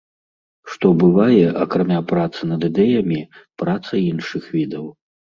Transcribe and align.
Што 0.75 0.87
бывае, 1.01 1.41
акрамя 1.65 1.99
працы 2.11 2.41
над 2.51 2.61
ідэямі, 2.69 3.19
праца 3.63 3.93
іншых 4.11 4.43
відаў. 4.55 4.89